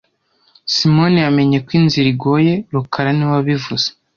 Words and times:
Simoni 0.73 1.17
yamenye 1.25 1.57
ko 1.65 1.71
inzira 1.79 2.07
igoye 2.13 2.53
rukara 2.73 3.09
niwe 3.13 3.31
wabivuze 3.37 3.87